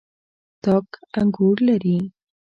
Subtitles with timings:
[0.63, 0.87] تاک
[1.19, 1.97] انګور لري.